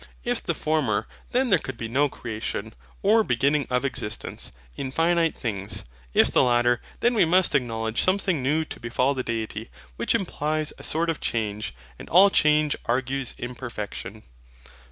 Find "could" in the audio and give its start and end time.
1.59-1.77